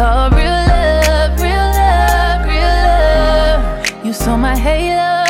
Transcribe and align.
What 0.00 0.30
call 0.30 0.30
real 0.30 0.46
love, 0.46 1.40
real 1.40 1.68
love, 1.80 2.46
real 2.46 2.78
love. 2.88 4.06
You 4.06 4.12
saw 4.12 4.36
my 4.36 4.56
halo, 4.56 5.24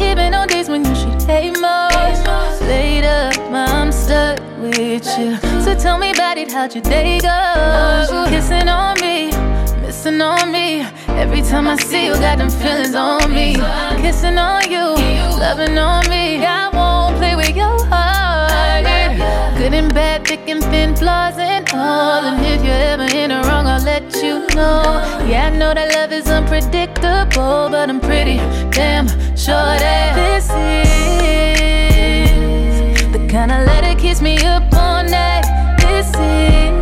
even 0.00 0.34
on 0.34 0.48
days 0.48 0.68
when 0.68 0.84
you 0.84 0.94
should 0.94 1.20
hate 1.22 1.58
most. 1.60 2.60
Later, 2.62 3.30
I'm 3.52 3.90
stuck 3.92 4.38
with 4.60 5.06
you. 5.18 5.36
So 5.62 5.74
tell 5.74 5.98
me 5.98 6.12
about 6.12 6.38
it, 6.38 6.50
how'd 6.52 6.74
your 6.74 6.84
day 6.84 7.18
go? 7.20 8.26
Kissing 8.28 8.68
on 8.68 9.00
me, 9.00 9.32
missing 9.80 10.20
on 10.20 10.52
me. 10.52 10.82
Every 11.08 11.42
time 11.42 11.66
I 11.66 11.76
see 11.76 12.06
you, 12.06 12.14
got 12.14 12.38
them 12.38 12.50
feelings 12.50 12.94
on 12.94 13.32
me. 13.32 13.56
Kissing 14.00 14.38
on 14.38 14.70
you, 14.70 14.84
loving 15.38 15.78
on 15.78 16.08
me. 16.08 16.44
I 16.44 16.68
won't 16.72 16.91
Good 19.62 19.74
and 19.74 19.94
bad, 19.94 20.26
thick 20.26 20.48
and 20.48 20.60
thin, 20.60 20.96
flaws 20.96 21.38
and 21.38 21.68
all. 21.72 22.24
And 22.24 22.44
if 22.44 22.64
you're 22.64 22.74
ever 22.74 23.04
in 23.04 23.30
the 23.30 23.42
wrong, 23.46 23.68
I'll 23.68 23.80
let 23.80 24.12
you 24.16 24.44
know. 24.56 24.82
Yeah, 25.30 25.50
I 25.52 25.56
know 25.56 25.72
that 25.72 25.94
love 25.94 26.10
is 26.12 26.26
unpredictable, 26.26 27.68
but 27.70 27.88
I'm 27.88 28.00
pretty 28.00 28.38
damn 28.72 29.06
sure 29.36 29.76
that 29.84 30.16
this 30.16 30.50
is 32.90 33.12
the 33.12 33.24
kind 33.28 33.52
of 33.52 33.64
letter 33.64 33.94
kiss 34.00 34.20
me 34.20 34.36
up 34.44 34.64
all 34.74 35.04
night. 35.04 35.44
This 35.78 36.08
is 36.08 36.81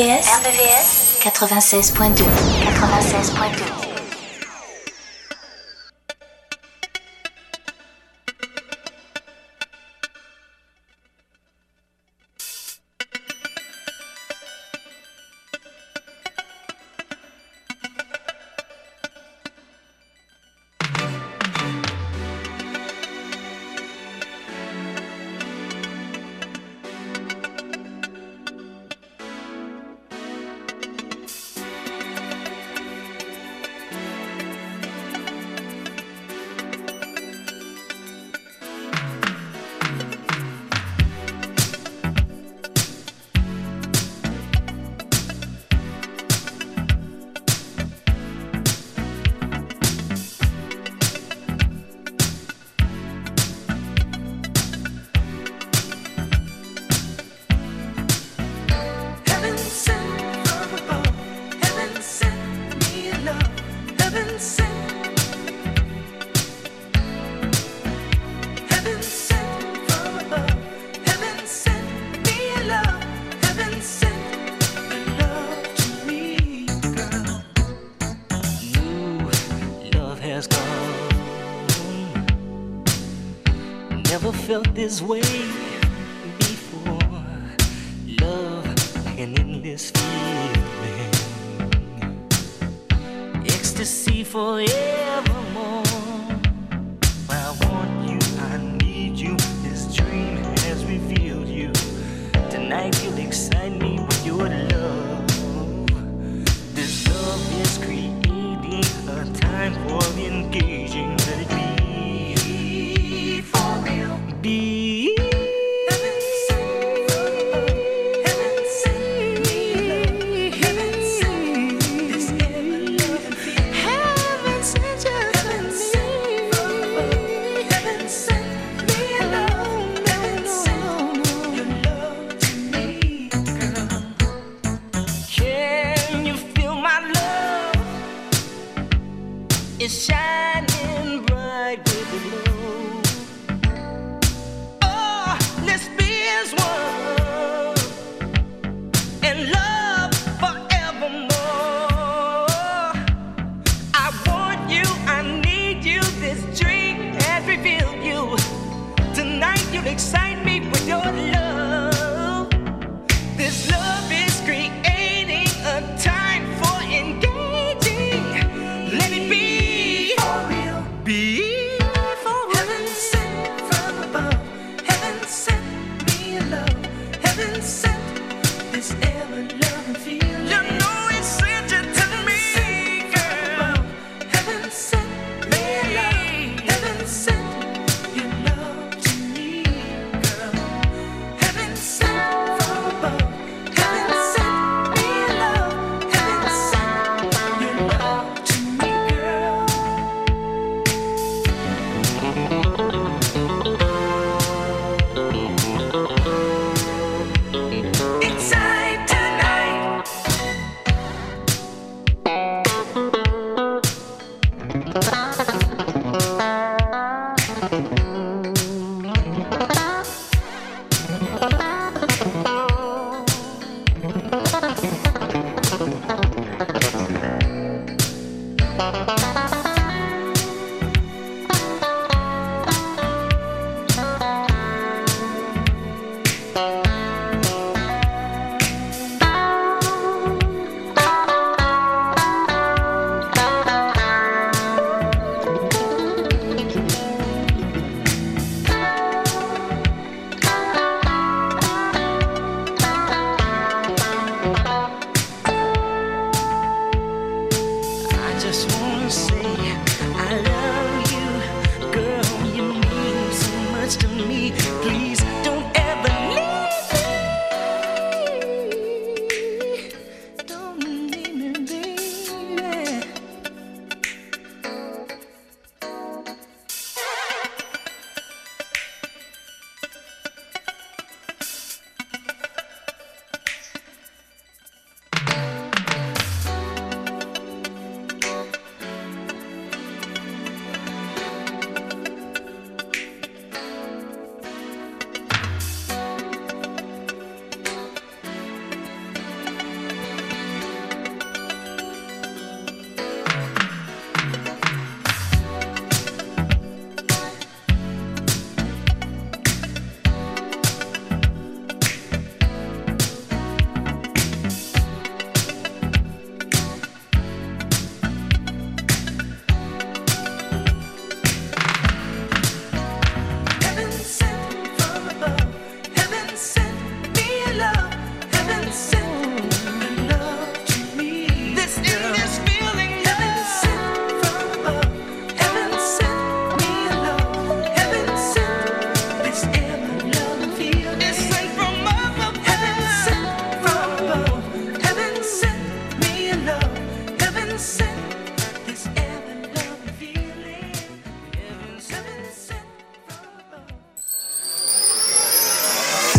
RVVS. 0.00 1.20
RVVS 1.20 1.20
96.2. 2.74 3.89
his 84.80 85.02
way. 85.02 85.39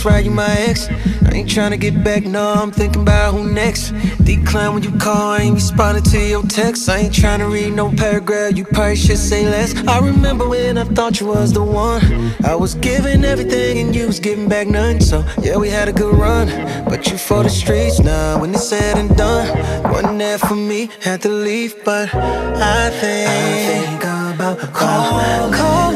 that's 0.00 0.14
right, 0.14 0.24
you 0.24 0.30
my 0.30 0.50
ex. 0.60 0.88
I 1.26 1.34
ain't 1.34 1.50
trying 1.50 1.72
to 1.72 1.76
get 1.76 2.02
back, 2.02 2.24
no, 2.24 2.54
I'm 2.54 2.70
thinking 2.70 3.02
about 3.02 3.34
who 3.34 3.52
next. 3.52 3.90
Decline 4.24 4.72
when 4.72 4.82
you 4.82 4.92
call, 4.98 5.32
I 5.32 5.40
ain't 5.40 5.54
responding 5.56 6.04
to 6.04 6.18
your 6.18 6.42
text. 6.44 6.88
I 6.88 7.00
ain't 7.00 7.14
trying 7.14 7.40
to 7.40 7.46
read 7.46 7.74
no 7.74 7.92
paragraph, 7.92 8.56
you 8.56 8.64
probably 8.64 8.96
should 8.96 9.18
say 9.18 9.46
less. 9.46 9.76
I 9.86 9.98
remember 9.98 10.48
when 10.48 10.78
I 10.78 10.84
thought 10.84 11.20
you 11.20 11.26
was 11.26 11.52
the 11.52 11.62
one. 11.62 12.02
I 12.44 12.54
was 12.54 12.74
giving 12.76 13.24
everything 13.24 13.78
and 13.78 13.94
you 13.94 14.06
was 14.06 14.20
giving 14.20 14.48
back 14.48 14.68
none. 14.68 15.00
So 15.02 15.22
yeah, 15.42 15.58
we 15.58 15.68
had 15.68 15.88
a 15.88 15.92
good 15.92 16.14
run, 16.14 16.48
but 16.86 17.10
you 17.10 17.18
for 17.18 17.42
the 17.42 17.50
streets. 17.50 18.00
Now 18.00 18.40
When 18.40 18.54
it's 18.54 18.66
said 18.66 18.96
and 18.96 19.14
done, 19.18 19.46
wasn't 19.92 20.18
there 20.18 20.38
for 20.38 20.56
me, 20.56 20.88
had 21.02 21.20
to 21.22 21.28
leave. 21.28 21.84
But 21.84 22.08
I 22.14 22.88
think, 23.00 23.28
I 23.28 23.66
think 23.68 24.04
about 24.34 24.58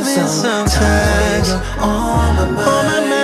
sometimes, 0.05 0.69
sometimes. 0.69 1.49
On 1.81 2.37
my 2.37 2.45
mind, 2.45 2.69
on 2.69 2.85
my 2.87 3.09
mind. 3.09 3.24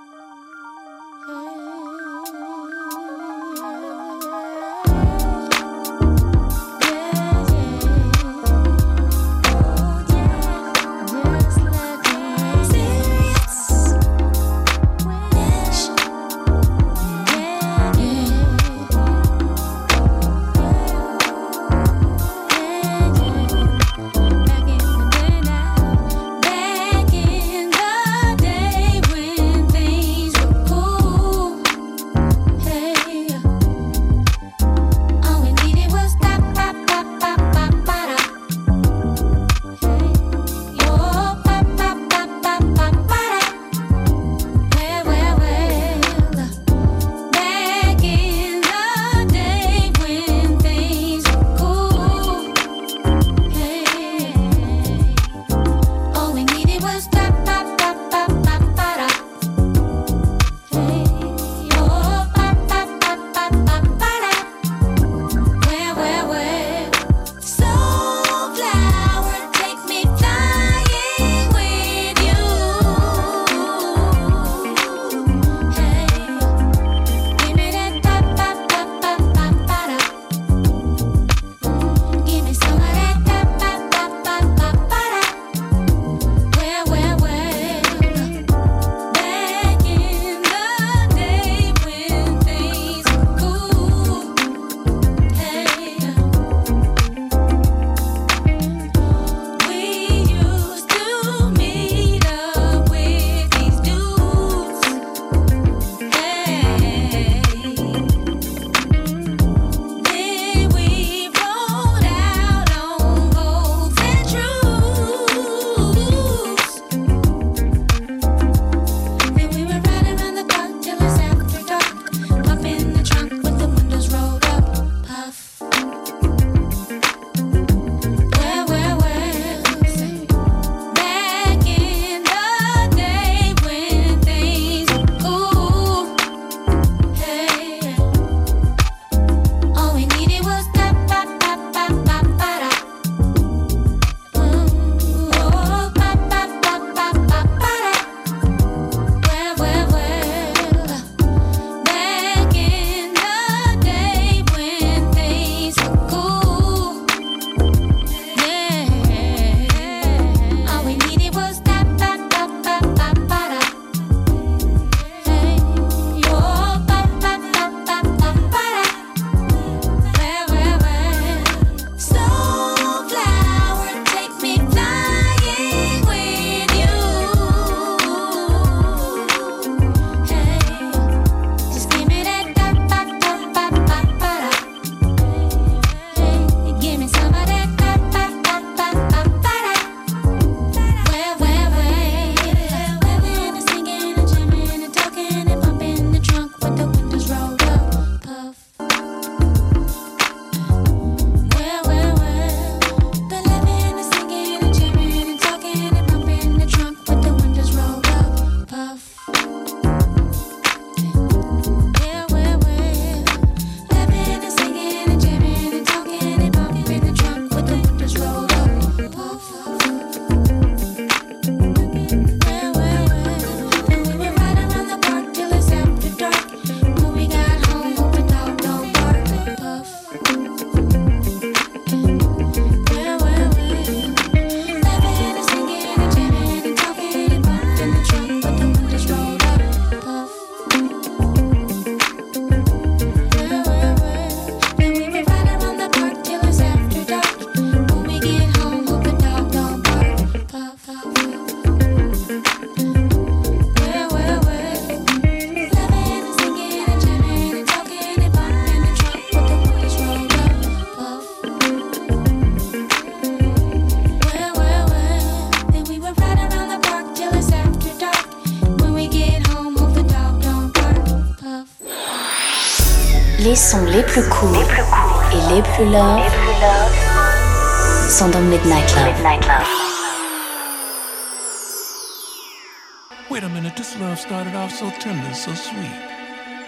tender, 285.01 285.33
so 285.33 285.51
sweet. 285.55 285.99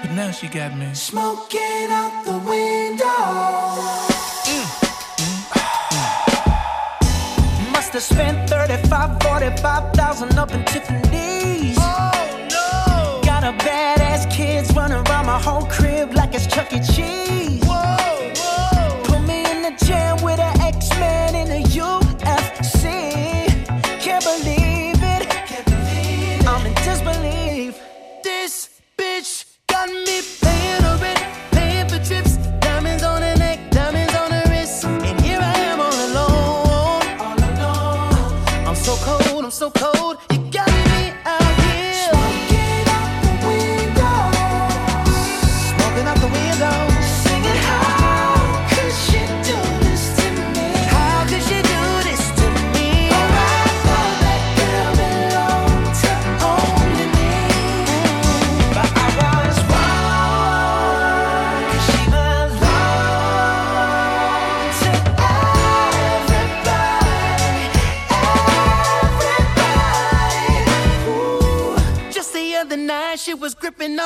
But 0.01 0.09
now 0.11 0.31
she 0.31 0.47
got 0.47 0.75
me 0.75 0.91
smoking 0.95 1.91
out 1.91 2.23
the 2.25 2.39
window. 2.39 3.05
Mm, 4.49 4.65
mm. 5.21 5.33
Must 7.73 7.93
have 7.93 8.01
spent 8.01 8.49
35, 8.49 9.21
45,000 9.21 10.39
up 10.39 10.51
in 10.51 10.65
Tiffany's. 10.65 11.77
Oh 11.77 12.47
no! 12.49 13.21
Got 13.23 13.43
a 13.43 13.53
badass 13.63 14.27
kids 14.31 14.73
running 14.75 14.97
around 15.07 15.27
my 15.27 15.37
whole 15.39 15.67
crib 15.67 16.15
like 16.15 16.33
it's 16.33 16.47
Chuck 16.47 16.73
E. 16.73 16.79
Cheese. 16.79 17.62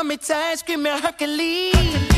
tummy 0.07 0.17
tight, 0.17 0.59
screaming 0.59 0.97
Hercules. 0.99 2.16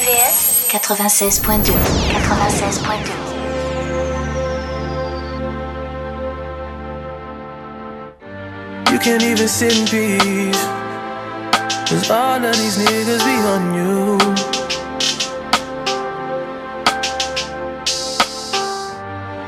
96.2 0.00 1.68
You 8.90 8.98
can't 8.98 9.22
even 9.22 9.46
sit 9.46 9.76
in 9.78 9.84
peace. 9.86 10.64
Cause 11.86 12.10
all 12.10 12.42
of 12.42 12.56
these 12.56 12.78
niggas 12.78 13.24
be 13.26 13.36
on 13.52 13.74
you. 13.74 14.18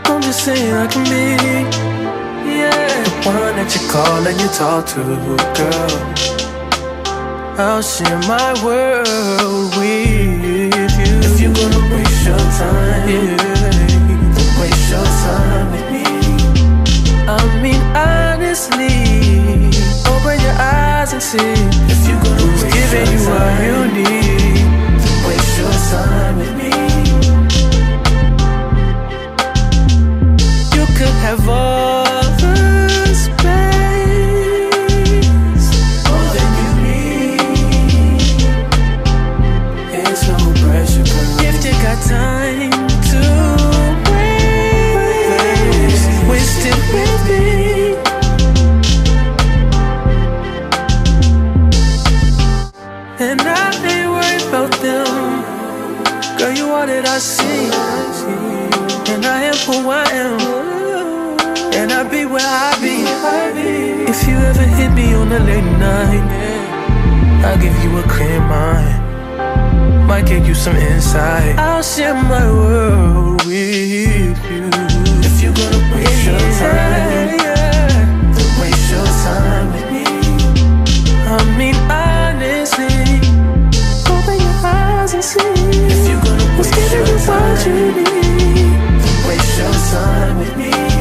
I'm 0.05 0.21
just 0.21 0.45
saying 0.45 0.75
I 0.75 0.87
can 0.87 1.05
be 1.05 1.37
yeah. 2.51 3.05
the 3.05 3.11
one 3.25 3.57
that 3.57 3.75
you 3.75 3.81
call 3.91 4.27
and 4.27 4.39
you 4.39 4.49
talk 4.49 4.87
to, 4.89 5.03
girl. 5.57 6.33
I'll 7.59 7.83
share 7.83 8.19
my 8.29 8.53
world, 8.65 9.77
we 9.77 10.22
time 12.63 14.35
to 14.37 14.43
waste 14.61 14.91
your 14.91 15.07
time 15.25 15.67
with 15.73 15.87
me. 15.95 16.05
I 17.27 17.41
mean, 17.63 17.83
honestly, 17.97 18.97
open 20.13 20.37
your 20.47 20.57
eyes 20.59 21.13
and 21.13 21.23
see 21.23 21.53
if 21.93 22.01
you're 22.07 22.23
gonna 22.25 22.43
who's 22.43 22.65
giving 22.77 23.09
you 23.15 23.21
what 23.31 23.53
you 23.67 23.79
need 23.99 24.63
to 25.05 25.11
waste 25.27 25.55
your 25.61 25.75
time 25.93 26.35
with 26.41 26.53
me. 26.61 26.73
You 30.77 30.85
could 30.97 31.17
have 31.27 31.49
all. 31.49 32.02
I 57.15 57.19
see, 57.19 57.69
and 59.13 59.27
I 59.27 59.43
am 59.43 59.57
who 59.67 59.91
I 59.91 60.05
am, 60.23 60.41
and 61.75 61.93
I 61.93 62.09
be 62.09 62.25
where 62.25 62.41
I 62.41 62.73
be. 62.81 63.05
If 64.11 64.27
you 64.27 64.35
ever 64.35 64.63
hit 64.63 64.93
me 64.93 65.13
on 65.13 65.31
a 65.31 65.39
late 65.39 65.73
night, 65.77 66.25
I'll 67.45 67.59
give 67.61 67.77
you 67.85 67.99
a 67.99 68.03
clear 68.05 68.41
mind. 68.41 70.07
Might 70.07 70.25
give 70.25 70.47
you 70.49 70.55
some 70.55 70.75
insight. 70.75 71.59
I'll 71.59 71.83
share 71.83 72.15
my 72.15 72.47
world 72.51 73.45
with 73.45 73.91
you. 73.97 74.33
If 75.21 75.43
you're 75.43 75.53
gonna 75.53 75.95
waste 75.95 76.25
your 76.25 76.41
time, 76.65 77.37
then 78.33 78.49
waste 78.59 78.91
your 78.91 79.07
time 79.27 79.67
with 79.75 79.87
me. 79.93 80.05
I 81.29 81.39
mean, 81.59 81.77
honestly, 81.93 83.21
open 84.09 84.41
your 84.41 84.59
eyes 84.65 85.13
and 85.13 85.23
see. 85.23 85.41
If 85.93 86.09
you're 86.09 86.23
gonna 86.25 86.42
What's 86.57 86.71
waste 86.71 86.93
giving 86.93 87.07
your 87.07 87.07
you 87.07 87.19
what 87.29 87.67
you 87.67 87.73
time, 87.73 87.97
need? 87.97 88.57
then 89.03 89.29
waste 89.29 89.59
your 89.59 89.73
time 89.73 90.39
with 90.39 90.57
me. 90.57 90.92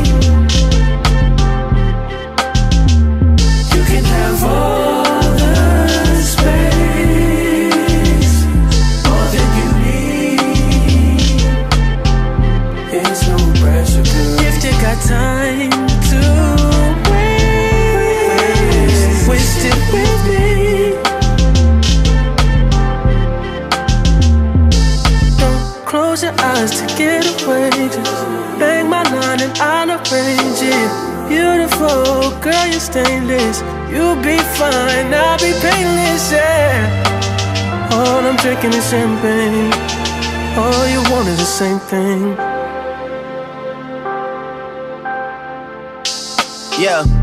Girl, 32.42 32.68
you're 32.68 32.80
stainless. 32.80 33.62
You'll 33.92 34.22
be 34.22 34.38
fine, 34.58 35.14
I'll 35.14 35.38
be 35.38 35.54
painless, 35.62 36.32
yeah. 36.32 37.90
All 37.94 38.26
I'm 38.26 38.36
drinking 38.38 38.74
is 38.74 38.90
champagne. 38.90 39.72
All 40.58 40.88
you 40.88 41.02
want 41.12 41.28
is 41.28 41.38
the 41.38 41.46
same 41.46 41.80
thing. 41.80 42.36
Yeah. 46.82 47.21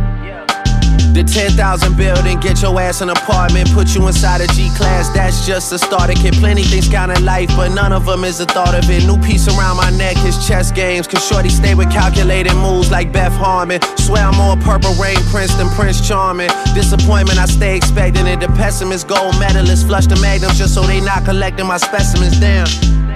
The 1.18 1.24
10,000 1.24 1.96
building, 1.96 2.38
get 2.38 2.62
your 2.62 2.78
ass 2.78 3.00
an 3.00 3.10
apartment, 3.10 3.68
put 3.72 3.92
you 3.92 4.06
inside 4.06 4.40
a 4.40 4.46
G 4.54 4.70
class. 4.76 5.08
That's 5.08 5.44
just 5.44 5.72
a 5.72 5.78
starter 5.78 6.12
kit. 6.12 6.34
Plenty 6.34 6.62
things 6.62 6.88
count 6.88 7.10
in 7.10 7.24
life, 7.24 7.48
but 7.56 7.74
none 7.74 7.92
of 7.92 8.06
them 8.06 8.22
is 8.22 8.38
the 8.38 8.46
thought 8.46 8.72
of 8.72 8.88
it. 8.88 9.04
New 9.04 9.18
piece 9.18 9.48
around 9.48 9.78
my 9.78 9.90
neck 9.90 10.16
is 10.18 10.46
chess 10.46 10.70
games. 10.70 11.08
Cause 11.08 11.26
Shorty 11.26 11.48
stay 11.48 11.74
with 11.74 11.90
calculated 11.90 12.54
moves 12.54 12.92
like 12.92 13.12
Beth 13.12 13.32
Harmon. 13.32 13.82
Swear 13.96 14.26
I'm 14.26 14.36
more 14.36 14.54
purple 14.62 14.94
rain 14.94 15.18
prince 15.32 15.52
than 15.54 15.68
Prince 15.70 16.06
Charming. 16.06 16.50
Disappointment, 16.72 17.40
I 17.40 17.46
stay 17.46 17.76
expecting 17.76 18.28
it. 18.28 18.38
The 18.38 18.46
pessimist, 18.54 19.08
gold 19.08 19.36
medalist, 19.40 19.88
flush 19.88 20.06
the 20.06 20.14
magnums 20.20 20.56
just 20.56 20.72
so 20.72 20.82
they 20.82 21.00
not 21.00 21.24
collecting 21.24 21.66
my 21.66 21.78
specimens. 21.78 22.38
Damn. 22.38 23.07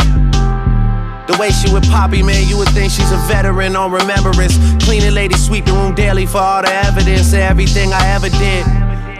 The 1.33 1.38
way 1.38 1.51
she 1.51 1.73
with 1.73 1.88
Poppy, 1.88 2.23
man, 2.23 2.47
you 2.47 2.59
would 2.59 2.68
think 2.68 2.92
she's 2.92 3.11
a 3.11 3.16
veteran 3.27 3.75
on 3.75 3.90
remembrance. 3.90 4.59
Cleaning 4.85 5.14
lady, 5.14 5.35
sweep 5.35 5.64
the 5.64 5.73
room 5.73 5.95
daily 5.95 6.27
for 6.27 6.37
all 6.37 6.61
the 6.61 6.71
evidence 6.71 7.33
of 7.33 7.38
everything 7.38 7.90
I 7.90 8.07
ever 8.09 8.29
did. 8.29 8.66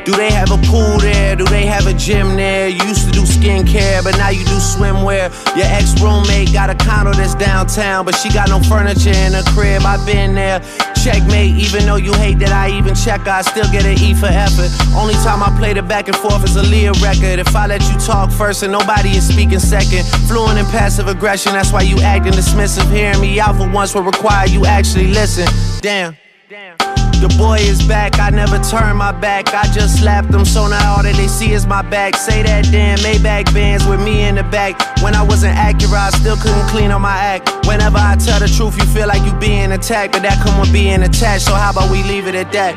Do 0.05 0.13
they 0.13 0.31
have 0.31 0.51
a 0.51 0.59
pool 0.69 0.99
there? 0.99 1.37
Do 1.37 1.45
they 1.47 1.65
have 1.65 1.87
a 1.87 1.95
gym 1.95 2.37
there? 2.37 2.69
You 2.69 2.85
used 2.85 3.07
to 3.07 3.13
do 3.13 3.23
skincare, 3.23 4.05
but 4.05 4.19
now 4.19 4.29
you 4.29 4.45
do 4.45 4.59
swimwear. 4.61 5.33
Your 5.57 5.65
ex 5.65 5.99
roommate 6.03 6.53
got 6.53 6.69
a 6.69 6.75
condo 6.75 7.13
that's 7.15 7.35
downtown, 7.35 8.05
but 8.05 8.15
she 8.17 8.29
got 8.29 8.51
no 8.51 8.61
furniture 8.61 9.17
in 9.17 9.33
her 9.33 9.45
crib. 9.55 9.83
I've 9.87 10.05
been 10.05 10.35
there. 10.35 10.61
Checkmate, 11.03 11.57
even 11.57 11.85
though 11.85 11.97
you 11.97 12.13
hate 12.13 12.39
that 12.39 12.53
I 12.53 12.71
even 12.79 12.95
check, 12.95 13.27
I 13.27 13.43
still 13.43 13.67
get 13.73 13.85
an 13.85 13.99
E 13.99 14.15
for 14.15 14.27
effort. 14.27 14.71
Only 14.95 15.15
time 15.15 15.43
I 15.43 15.51
played 15.59 15.77
it 15.77 15.89
back 15.89 16.07
and 16.07 16.17
forth 16.17 16.45
is 16.45 16.55
a 16.55 16.63
Leah 16.63 16.93
record. 17.03 17.41
If 17.41 17.57
I 17.57 17.67
let 17.67 17.83
you 17.91 17.99
talk 17.99 18.31
first 18.31 18.63
and 18.63 18.71
nobody 18.71 19.11
is 19.11 19.27
speaking 19.27 19.59
second, 19.59 20.07
fluent 20.29 20.61
in 20.61 20.67
passive 20.67 21.09
aggression, 21.09 21.55
that's 21.55 21.73
why 21.73 21.83
you 21.83 21.99
acting 22.03 22.35
dismissive. 22.35 22.89
Hearing 22.93 23.21
me 23.21 23.41
out 23.41 23.57
for 23.57 23.69
once 23.69 23.95
will 23.95 24.03
require 24.03 24.47
you 24.47 24.65
actually 24.65 25.09
listen. 25.09 25.47
Damn. 25.81 26.17
Damn. 26.49 26.92
The 27.23 27.29
boy 27.39 27.59
is 27.59 27.81
back, 27.87 28.19
I 28.19 28.31
never 28.31 28.59
turn 28.59 28.97
my 28.97 29.13
back. 29.13 29.55
I 29.55 29.63
just 29.71 30.01
slapped 30.01 30.33
them, 30.33 30.45
so 30.45 30.67
now 30.67 30.97
all 30.97 31.05
that 31.05 31.15
they 31.15 31.29
see 31.29 31.53
is 31.53 31.69
my 31.69 31.81
back. 31.81 32.17
Say 32.17 32.43
that 32.43 32.65
damn 32.73 32.99
Maybach 32.99 33.55
bands 33.55 33.87
with 33.87 34.03
me 34.03 34.25
in 34.25 34.35
the 34.35 34.43
back. 34.43 34.75
When 35.05 35.15
I 35.15 35.23
wasn't 35.23 35.55
accurate, 35.55 35.95
I 35.95 36.11
still 36.11 36.37
couldn't 36.37 36.67
clean 36.67 36.91
up 36.91 37.01
my 37.01 37.15
act. 37.15 37.49
Whenever 37.65 37.99
I 37.99 38.17
tell 38.17 38.41
the 38.41 38.49
truth, 38.49 38.77
you 38.77 38.85
feel 38.91 39.07
like 39.07 39.23
you 39.23 39.33
being 39.39 39.71
attacked, 39.71 40.15
but 40.15 40.23
that 40.23 40.43
come 40.43 40.59
with 40.59 40.73
being 40.73 41.05
attached. 41.05 41.47
So 41.47 41.55
how 41.55 41.71
about 41.71 41.93
we 41.93 42.03
leave 42.03 42.27
it 42.27 42.35
at 42.35 42.51
that? 42.59 42.75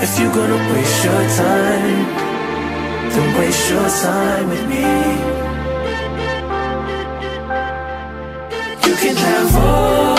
If 0.00 0.18
you're 0.18 0.32
gonna 0.32 0.56
waste 0.72 1.04
your 1.04 1.22
time, 1.36 2.08
then 3.12 3.38
waste 3.38 3.68
your 3.68 3.88
time 4.00 4.48
with 4.48 4.64
me. 4.72 4.88
You 8.88 8.96
can 8.96 9.16
have 9.16 9.56
all 9.56 10.11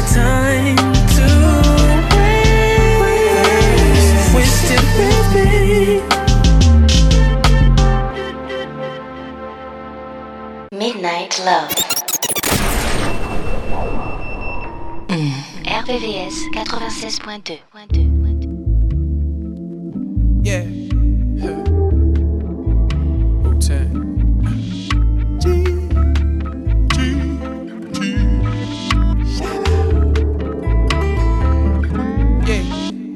got 0.00 0.08
time 0.12 0.76
to 1.16 1.26
waste, 3.00 4.34
waste 4.34 4.70
it 4.76 4.84
with 4.98 5.28
me. 5.34 5.48
Midnight 10.78 11.32
Love. 11.44 11.70
RVVS 15.64 16.36
96.2. 16.52 17.58
Yeah. 20.44 20.85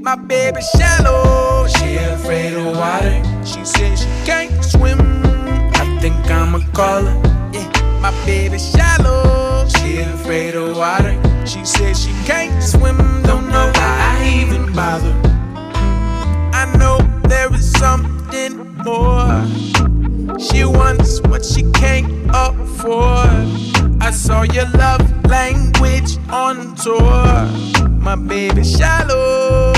My 0.03 0.17
baby 0.17 0.63
shallow, 0.79 1.67
she 1.69 1.97
afraid 1.97 2.55
of 2.55 2.75
water. 2.75 3.23
She 3.45 3.63
says 3.67 4.01
she 4.01 4.09
can't 4.25 4.65
swim. 4.65 4.99
I 5.75 5.99
think 6.01 6.17
I'ma 6.31 6.61
call 6.73 7.05
her. 7.05 7.51
Yeah. 7.53 8.01
My 8.01 8.11
baby 8.25 8.59
shallow, 8.59 9.69
she 9.69 9.99
afraid 9.99 10.55
of 10.55 10.75
water. 10.75 11.21
She 11.47 11.67
says 11.67 12.03
she 12.03 12.13
can't 12.25 12.63
swim. 12.63 12.97
Don't 13.25 13.49
know 13.49 13.71
why 13.75 14.19
I 14.19 14.41
even 14.41 14.73
bother. 14.73 15.15
I 16.55 16.65
know 16.79 16.99
there 17.29 17.55
is 17.55 17.71
something 17.73 18.75
more. 18.83 19.45
She 20.41 20.65
wants 20.65 21.21
what 21.29 21.45
she 21.45 21.71
can't 21.73 22.31
afford. 22.33 23.80
I 24.11 24.13
saw 24.13 24.43
your 24.43 24.67
love 24.71 25.25
language 25.27 26.19
on 26.31 26.75
tour. 26.75 27.47
My 27.93 28.17
baby 28.17 28.65
shallow. 28.65 29.71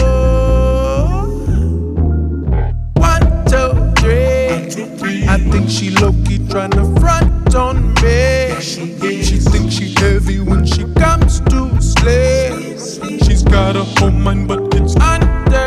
One, 2.96 3.20
two, 3.44 3.92
three. 4.00 5.28
I 5.28 5.36
think 5.36 5.68
she 5.68 5.90
low 5.90 6.12
key 6.24 6.38
tryna 6.48 6.98
front 6.98 7.54
on 7.54 7.92
me. 8.00 8.58
She 8.62 8.86
thinks 9.36 9.74
she 9.74 9.92
heavy 10.00 10.40
when 10.40 10.64
she 10.64 10.84
comes 10.94 11.40
to 11.50 11.78
slay. 11.82 12.78
She's 13.26 13.42
got 13.42 13.76
a 13.76 13.84
home 14.00 14.22
mind, 14.22 14.48
but 14.48 14.60
it's 14.74 14.96
underneath. 14.96 15.60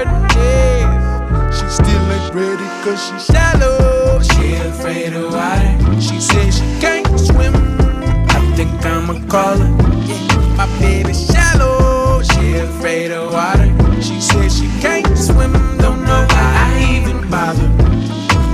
She 1.53 1.69
still 1.69 2.11
ain't 2.17 2.33
ready 2.33 2.67
cause 2.83 2.99
she's 3.09 3.25
shallow. 3.27 4.19
She 4.23 4.55
afraid 4.55 5.13
of 5.13 5.31
water. 5.31 5.64
Her. 9.35 9.57
Yeah, 10.07 10.55
my 10.55 10.65
baby 10.79 11.13
shallow. 11.13 12.21
She 12.23 12.55
afraid 12.55 13.11
of 13.11 13.33
water. 13.33 13.67
She 14.01 14.21
says 14.21 14.57
she 14.57 14.67
can't 14.79 15.05
swim. 15.17 15.51
Don't 15.77 16.05
know 16.05 16.25
why 16.29 16.53
I 16.67 16.79
even 16.95 17.29
bother. 17.29 17.69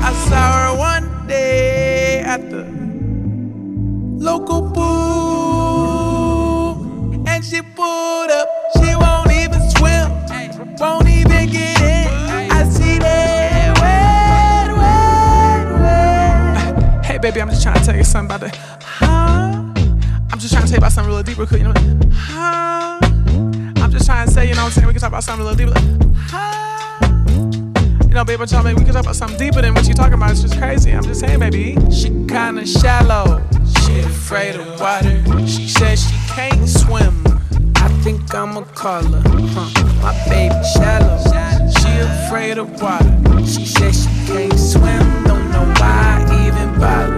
I 0.03 0.11
saw 0.27 0.51
her 0.57 0.73
one 0.75 1.27
day 1.27 2.21
at 2.21 2.49
the 2.49 2.65
local 4.17 4.71
pool. 4.71 4.87
And 7.27 7.45
she 7.45 7.61
pulled 7.61 8.31
up. 8.31 8.49
She 8.77 8.95
won't 8.95 9.31
even 9.31 9.61
swim. 9.69 10.11
Won't 10.79 11.07
even 11.07 11.47
get 11.51 11.79
in. 11.79 12.07
I 12.51 12.63
see 12.67 12.97
that 12.97 13.77
wet, 13.81 14.71
wet, 14.81 15.79
wet. 15.79 17.05
Hey, 17.05 17.17
baby, 17.19 17.39
I'm 17.39 17.49
just 17.49 17.61
trying 17.61 17.77
to 17.79 17.85
tell 17.85 17.95
you 17.95 18.03
something 18.03 18.35
about 18.35 18.51
the 18.51 18.70
real 21.41 21.47
quick, 21.47 21.61
you 21.61 21.67
know. 21.67 21.73
Huh? 22.13 22.99
I'm 23.81 23.91
just 23.91 24.05
trying 24.05 24.27
to 24.27 24.31
say, 24.31 24.47
you 24.47 24.53
know 24.53 24.61
what 24.61 24.67
I'm 24.67 24.71
saying? 24.73 24.87
We 24.87 24.93
can 24.93 25.01
talk 25.01 25.09
about 25.09 25.23
something 25.23 25.45
a 25.45 25.49
little 25.49 25.65
deeper. 25.65 25.79
Huh? 26.27 26.99
You 28.07 28.13
know, 28.13 28.23
baby, 28.23 28.41
I'm 28.41 28.47
trying 28.47 28.63
to 28.63 28.69
make, 28.69 28.77
we 28.77 28.83
can 28.83 28.93
talk 28.93 29.03
about 29.03 29.15
something 29.15 29.39
deeper 29.39 29.61
than 29.61 29.73
what 29.73 29.85
you're 29.85 29.95
talking 29.95 30.13
about. 30.13 30.31
It's 30.31 30.41
just 30.41 30.57
crazy. 30.59 30.91
I'm 30.91 31.03
just 31.03 31.21
saying, 31.21 31.39
baby. 31.39 31.77
She 31.89 32.09
kinda 32.27 32.65
shallow. 32.67 33.41
She 33.85 33.99
afraid 34.01 34.55
of 34.55 34.79
water. 34.79 35.23
She 35.47 35.67
says 35.67 36.05
she 36.07 36.15
can't 36.33 36.69
swim. 36.69 37.23
I 37.77 37.89
think 38.03 38.33
I'ma 38.35 38.61
call 38.75 39.01
her. 39.01 39.21
Huh. 39.55 39.69
My 40.03 40.13
baby 40.29 40.53
shallow. 40.75 41.17
She 41.79 41.89
afraid 41.99 42.59
of 42.59 42.69
water. 42.79 43.11
She 43.47 43.65
says 43.65 44.03
she 44.03 44.09
can't 44.27 44.59
swim. 44.59 45.23
Don't 45.23 45.49
know 45.49 45.65
why 45.79 46.23
I 46.29 46.47
even 46.47 46.79
bother. 46.79 47.15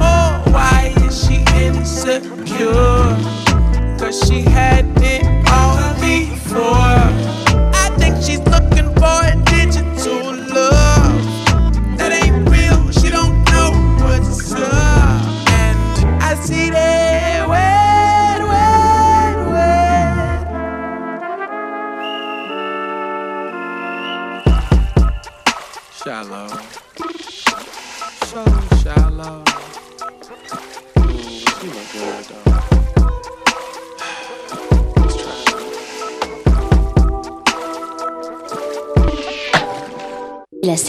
Oh, 0.00 0.42
why 0.50 0.94
is 1.04 1.26
she 1.26 1.44
insecure? 1.62 2.91
she 4.12 4.42
had 4.42 4.84
it. 5.02 5.31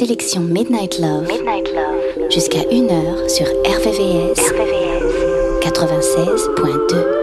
sélection 0.05 0.41
Midnight 0.41 0.99
Love, 0.99 1.27
jusqu'à 2.29 2.59
1h 2.59 3.29
sur 3.29 3.45
RVVS, 3.47 4.51
RVVS. 4.51 5.61
96.2. 5.61 7.22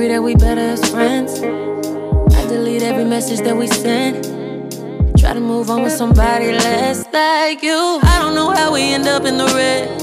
agree 0.00 0.14
that 0.14 0.22
we 0.22 0.34
better 0.34 0.62
as 0.62 0.80
friends. 0.88 1.40
I 2.34 2.46
delete 2.46 2.82
every 2.82 3.04
message 3.04 3.40
that 3.40 3.54
we 3.54 3.66
send. 3.66 4.24
Try 5.18 5.34
to 5.34 5.40
move 5.40 5.68
on 5.68 5.82
with 5.82 5.92
somebody 5.92 6.52
less 6.52 7.04
like 7.12 7.62
you. 7.62 7.98
I 8.02 8.18
don't 8.18 8.34
know 8.34 8.50
how 8.50 8.72
we 8.72 8.94
end 8.94 9.06
up 9.06 9.26
in 9.26 9.36
the 9.36 9.44
red. 9.44 10.00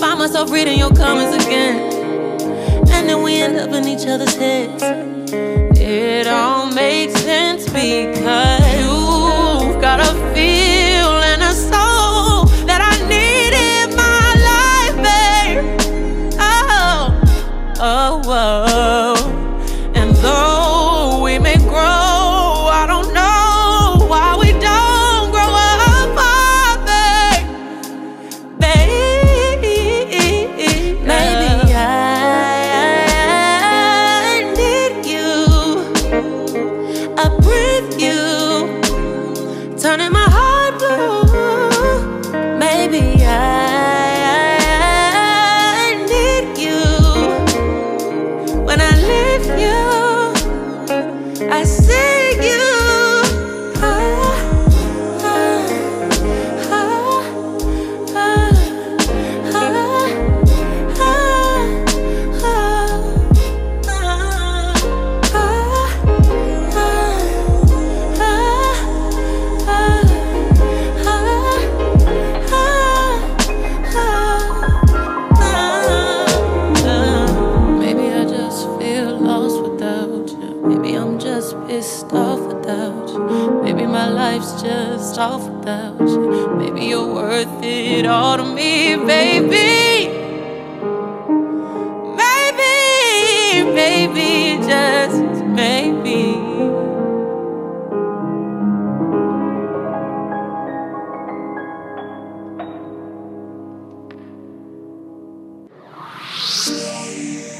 Find 0.00 0.18
myself 0.18 0.50
reading 0.50 0.78
your 0.78 0.90
comments 0.94 1.44
again. 1.44 1.76
And 2.94 3.06
then 3.06 3.22
we 3.22 3.34
end 3.34 3.58
up 3.58 3.72
in 3.72 3.86
each 3.86 4.06
other's 4.06 4.36
heads. 4.36 4.82
It 5.78 6.26
all 6.26 6.72
makes 6.72 7.20
sense 7.20 7.66
because. 7.66 8.63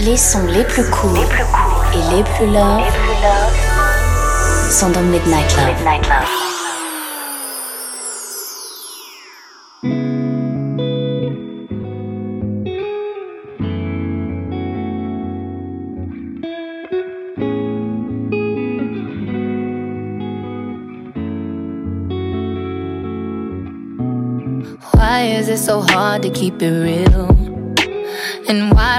Les 0.00 0.16
sons 0.16 0.46
les 0.46 0.64
plus 0.64 0.84
courts 0.90 1.12
cool 1.12 1.18
et 1.94 2.16
les 2.16 2.22
plus 2.24 2.46
lourds 2.46 2.82
sont 4.70 4.90
dans 4.90 5.02
Midnight 5.02 5.56
Love. 5.56 5.66
Midnight 5.66 6.08
Love. 6.08 6.48
Why 24.94 25.22
is 25.22 25.48
it 25.48 25.58
so 25.58 25.80
hard 25.80 26.22
to 26.22 26.30
keep 26.30 26.60
it 26.60 26.70
real? 26.70 27.37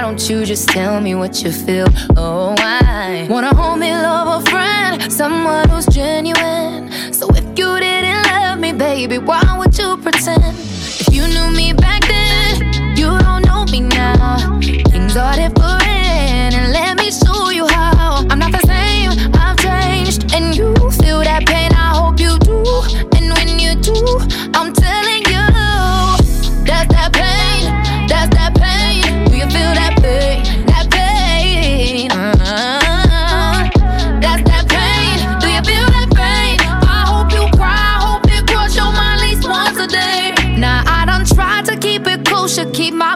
Why 0.00 0.06
don't 0.06 0.30
you 0.30 0.46
just 0.46 0.66
tell 0.70 0.98
me 0.98 1.14
what 1.14 1.42
you 1.42 1.52
feel? 1.52 1.86
Oh, 2.16 2.54
I 2.56 3.26
wanna 3.28 3.54
hold 3.54 3.80
me, 3.80 3.92
love 3.92 4.40
a 4.40 4.50
friend, 4.50 5.12
someone 5.12 5.68
who's 5.68 5.84
genuine. 5.84 6.90
So 7.12 7.28
if 7.34 7.44
you 7.58 7.78
didn't 7.78 8.22
love 8.22 8.58
me, 8.58 8.72
baby, 8.72 9.18
why 9.18 9.42
would 9.58 9.76
you 9.76 9.98
pretend? 9.98 10.56
If 10.56 11.12
you 11.12 11.28
knew 11.28 11.54
me 11.54 11.74
back 11.74 12.00
then, 12.08 12.96
you 12.96 13.18
don't 13.18 13.44
know 13.44 13.66
me 13.66 13.80
now. 13.80 14.58
Things 14.88 15.18
are 15.18 15.36
different. 15.36 15.79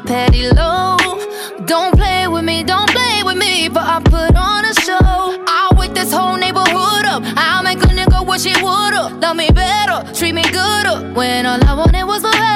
petty 0.05 0.49
low. 0.51 0.97
Don't 1.65 1.95
play 1.97 2.29
with 2.29 2.45
me, 2.45 2.63
don't 2.63 2.91
play 2.91 3.23
with 3.25 3.37
me, 3.37 3.69
but 3.69 3.83
I 3.83 4.01
put 4.01 4.37
on 4.37 4.65
a 4.65 4.75
show. 4.75 5.45
I'll 5.47 5.77
wake 5.77 5.95
this 5.95 6.13
whole 6.13 6.37
neighborhood 6.37 7.05
up. 7.07 7.23
I'll 7.37 7.63
make 7.63 7.83
a 7.83 7.87
nigga 7.87 8.27
wish 8.27 8.45
he 8.45 8.55
would've. 8.63 9.21
Love 9.21 9.37
me 9.37 9.49
better, 9.51 10.05
treat 10.13 10.35
me 10.35 10.43
gooder. 10.43 11.13
When 11.15 11.47
all 11.47 11.63
I 11.65 11.75
wanted 11.75 12.05
was 12.05 12.23
love. 12.23 12.54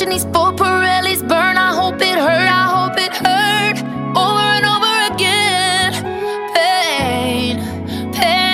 watching 0.00 0.12
these 0.14 0.24
four 0.32 0.52
Pirellis 0.52 1.20
burn. 1.28 1.56
I 1.56 1.74
hope 1.74 2.00
it 2.00 2.18
hurt. 2.18 2.48
I 2.48 2.68
hope 2.74 2.96
it 2.96 3.12
hurt 3.12 3.82
over 4.16 4.40
and 4.56 4.64
over 4.74 4.94
again. 5.12 5.92
Pain, 6.54 7.58
pain. 8.12 8.46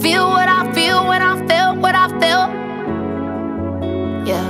Feel 0.00 0.26
what 0.28 0.48
I 0.48 0.72
feel 0.72 1.06
when 1.06 1.20
I 1.22 1.46
felt 1.46 1.78
what 1.78 1.94
I 1.94 2.08
felt. 2.20 2.50
Yeah. 4.26 4.46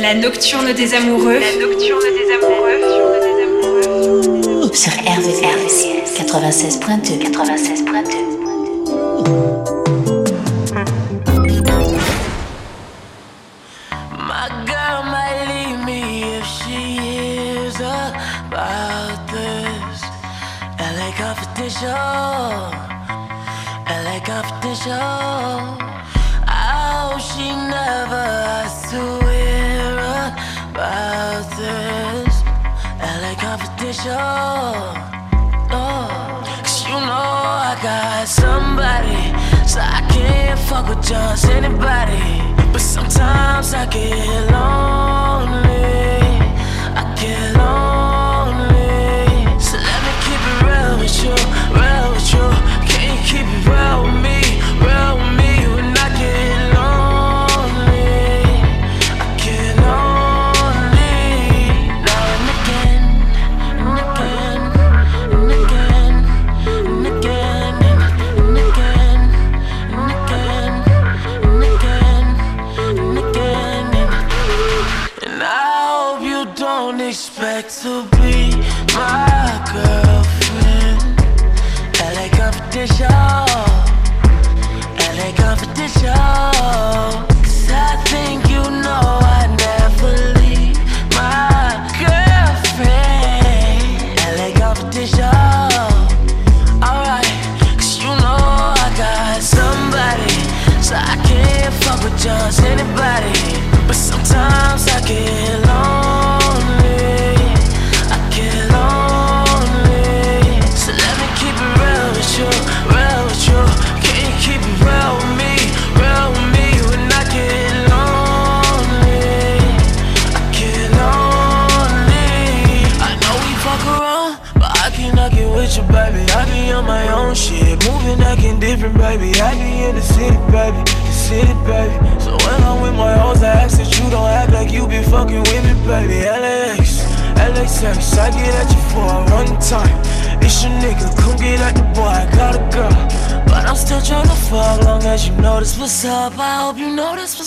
La 0.00 0.14
nocturne 0.14 0.72
des 0.72 0.94
amoureux. 0.94 1.38
La 1.38 1.52
nocturne 1.60 2.10
des 2.18 2.32
amoureux. 2.34 2.80
Sur 4.74 4.92
RVRVCS 4.92 6.16
96.2 6.16 7.30
96.2 7.30 8.21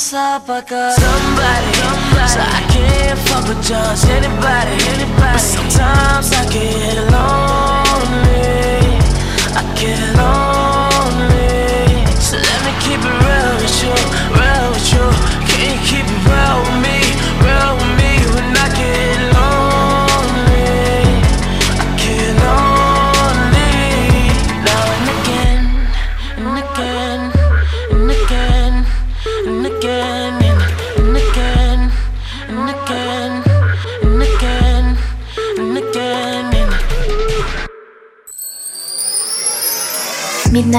suffocated 0.06 0.94
somebody, 1.02 1.72
somebody. 1.82 2.30
So 2.30 2.40
I 2.40 2.62
can't 2.70 3.20
fuck 3.26 3.48
with 3.50 3.64
just 3.66 4.06
anybody, 4.06 4.78
anybody. 4.94 5.18
But 5.18 5.40
sometimes 5.40 6.32
I 6.32 6.46
can 6.54 6.85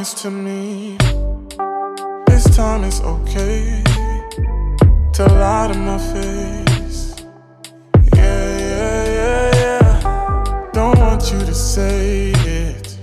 Promise 0.00 0.22
to 0.22 0.30
me. 0.30 0.96
This 2.26 2.44
time 2.56 2.84
it's 2.84 3.02
okay 3.02 3.82
to 5.12 5.26
lie 5.26 5.68
to 5.70 5.78
my 5.78 5.98
face. 5.98 7.16
Yeah, 8.16 8.58
yeah, 8.58 9.04
yeah, 9.18 9.50
yeah. 9.60 10.70
Don't 10.72 10.98
want 10.98 11.30
you 11.30 11.40
to 11.40 11.54
say 11.54 12.32
it. 12.32 12.96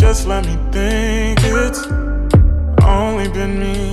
Just 0.00 0.26
let 0.26 0.44
me 0.44 0.56
think 0.72 1.38
it. 1.44 1.76
Only 2.82 3.28
been 3.28 3.60
me. 3.60 3.87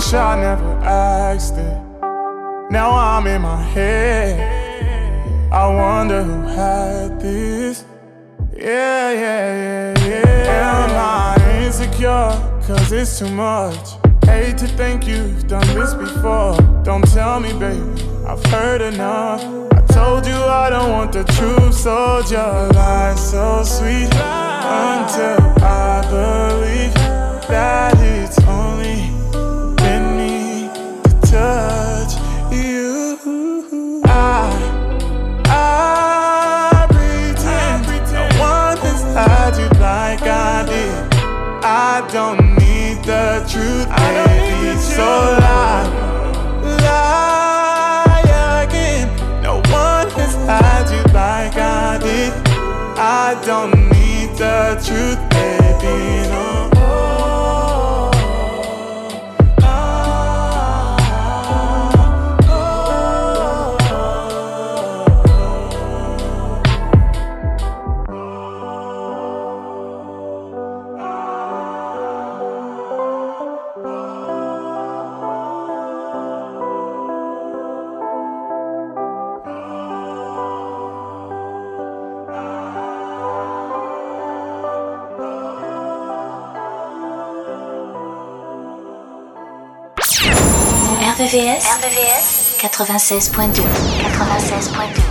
Wish 0.00 0.14
I 0.14 0.40
never 0.40 0.72
asked 0.82 1.58
it. 1.58 1.78
Now 2.72 2.90
I'm 2.90 3.26
in 3.26 3.42
my 3.42 3.62
head. 3.62 5.52
I 5.52 5.66
wonder 5.66 6.22
who 6.22 6.40
had 6.48 7.20
this. 7.20 7.84
Yeah, 8.56 9.12
yeah, 9.12 9.98
yeah, 9.98 9.98
yeah. 10.06 10.84
Am 10.84 10.90
I 10.96 11.66
insecure? 11.66 12.32
Cause 12.66 12.90
it's 12.92 13.18
too 13.18 13.28
much. 13.28 13.90
Hate 14.24 14.56
to 14.56 14.68
think 14.68 15.06
you've 15.06 15.46
done 15.46 15.68
this 15.74 15.92
before. 15.92 16.56
Don't 16.82 17.06
tell 17.12 17.38
me, 17.38 17.52
baby, 17.58 18.02
I've 18.26 18.42
heard 18.46 18.80
enough. 18.80 19.42
I 19.74 19.82
told 19.92 20.26
you 20.26 20.32
I 20.32 20.70
don't 20.70 20.92
want 20.92 21.12
the 21.12 21.24
truth, 21.24 21.74
so 21.74 22.22
just 22.22 22.74
lie 22.74 23.14
so 23.16 23.62
sweet. 23.64 24.08
Until 24.14 25.40
I 25.62 26.00
believe 26.08 26.94
that 27.50 27.98
it's 28.00 28.39
RVVS, 91.30 91.62
RVVS 91.78 92.58
96.2 92.58 93.62
96.2 93.62 95.09